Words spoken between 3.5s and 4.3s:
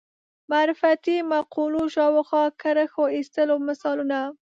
مثالونه